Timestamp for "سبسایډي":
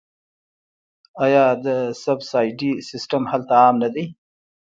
2.03-2.71